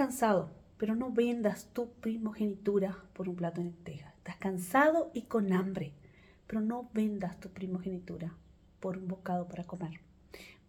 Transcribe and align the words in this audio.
cansado, 0.00 0.48
pero 0.78 0.94
no 0.94 1.12
vendas 1.12 1.66
tu 1.74 1.90
primogenitura 1.92 3.04
por 3.12 3.28
un 3.28 3.36
plato 3.36 3.60
de 3.60 3.66
lentejas. 3.66 4.14
Estás 4.16 4.36
cansado 4.36 5.10
y 5.12 5.24
con 5.24 5.52
hambre, 5.52 5.92
pero 6.46 6.62
no 6.62 6.88
vendas 6.94 7.38
tu 7.38 7.50
primogenitura 7.50 8.34
por 8.80 8.96
un 8.96 9.08
bocado 9.08 9.46
para 9.46 9.66
comer, 9.66 10.00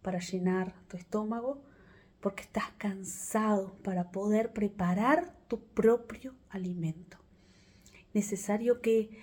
para 0.02 0.18
llenar 0.18 0.74
tu 0.86 0.98
estómago, 0.98 1.62
porque 2.20 2.42
estás 2.42 2.72
cansado 2.76 3.72
para 3.82 4.10
poder 4.10 4.52
preparar 4.52 5.34
tu 5.48 5.60
propio 5.60 6.34
alimento. 6.50 7.16
Necesario 8.12 8.82
que 8.82 9.18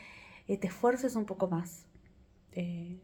eh, 0.48 0.58
te 0.58 0.66
esfuerces 0.66 1.16
un 1.16 1.26
poco 1.26 1.48
más. 1.48 1.86
Eh, 2.54 3.00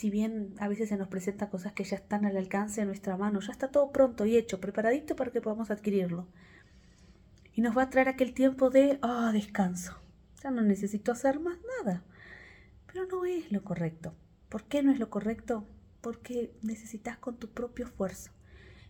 si 0.00 0.08
bien 0.08 0.54
a 0.58 0.66
veces 0.66 0.88
se 0.88 0.96
nos 0.96 1.08
presentan 1.08 1.50
cosas 1.50 1.74
que 1.74 1.84
ya 1.84 1.96
están 1.96 2.24
al 2.24 2.38
alcance 2.38 2.80
de 2.80 2.86
nuestra 2.86 3.18
mano, 3.18 3.40
ya 3.40 3.52
está 3.52 3.68
todo 3.68 3.92
pronto 3.92 4.24
y 4.24 4.34
hecho, 4.34 4.58
preparadito 4.58 5.14
para 5.14 5.30
que 5.30 5.42
podamos 5.42 5.70
adquirirlo 5.70 6.26
y 7.54 7.60
nos 7.60 7.76
va 7.76 7.82
a 7.82 7.90
traer 7.90 8.08
aquel 8.08 8.32
tiempo 8.32 8.70
de, 8.70 8.98
ah, 9.02 9.28
descanso. 9.30 10.00
Ya 10.42 10.50
no 10.50 10.62
necesito 10.62 11.12
hacer 11.12 11.38
más 11.38 11.58
nada. 11.84 12.02
Pero 12.86 13.04
no 13.08 13.26
es 13.26 13.52
lo 13.52 13.62
correcto. 13.62 14.14
¿Por 14.48 14.64
qué 14.64 14.82
no 14.82 14.90
es 14.90 14.98
lo 14.98 15.10
correcto? 15.10 15.66
Porque 16.00 16.54
necesitas 16.62 17.18
con 17.18 17.36
tu 17.36 17.50
propio 17.50 17.84
esfuerzo, 17.84 18.30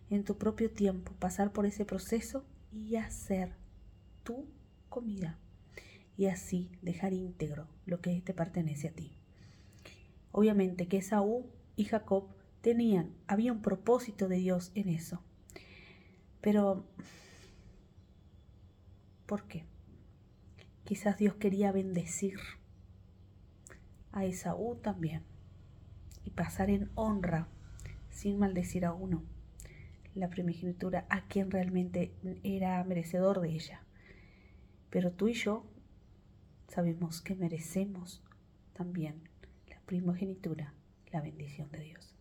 en 0.09 0.23
tu 0.23 0.37
propio 0.37 0.71
tiempo, 0.71 1.11
pasar 1.19 1.51
por 1.51 1.65
ese 1.65 1.83
proceso 1.83 2.45
y 2.71 2.95
hacer 2.95 3.51
tu 4.23 4.45
comida. 4.87 5.37
Y 6.15 6.27
así 6.27 6.71
dejar 6.81 7.11
íntegro 7.11 7.67
lo 7.85 7.99
que 7.99 8.21
te 8.21 8.33
pertenece 8.33 8.87
a 8.87 8.93
ti. 8.93 9.17
Obviamente 10.31 10.87
que 10.87 10.97
Esaú 10.97 11.49
y 11.75 11.85
Jacob 11.85 12.27
tenían, 12.61 13.13
había 13.27 13.51
un 13.51 13.61
propósito 13.61 14.27
de 14.27 14.37
Dios 14.37 14.71
en 14.75 14.89
eso. 14.89 15.21
Pero 16.41 16.85
¿Por 19.31 19.47
qué? 19.47 19.63
Quizás 20.83 21.17
Dios 21.17 21.35
quería 21.35 21.71
bendecir 21.71 22.37
a 24.11 24.25
Esaú 24.25 24.75
también 24.75 25.23
y 26.25 26.31
pasar 26.31 26.69
en 26.69 26.91
honra 26.95 27.47
sin 28.09 28.37
maldecir 28.37 28.83
a 28.83 28.91
uno 28.91 29.23
la 30.15 30.29
primogenitura 30.29 31.05
a 31.09 31.27
quien 31.27 31.49
realmente 31.49 32.13
era 32.43 32.83
merecedor 32.83 33.39
de 33.39 33.51
ella. 33.51 33.85
Pero 34.89 35.13
tú 35.13 35.29
y 35.29 35.33
yo 35.33 35.63
sabemos 36.67 37.21
que 37.21 37.35
merecemos 37.35 38.21
también 38.73 39.29
primogenitura, 39.91 40.73
la 41.11 41.19
bendición 41.19 41.69
de 41.69 41.81
Dios. 41.81 42.15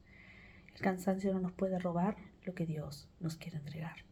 El 0.75 0.81
cansancio 0.81 1.33
no 1.33 1.39
nos 1.39 1.53
puede 1.53 1.79
robar 1.79 2.17
lo 2.43 2.53
que 2.53 2.67
Dios 2.67 3.09
nos 3.21 3.37
quiere 3.37 3.59
entregar. 3.59 4.05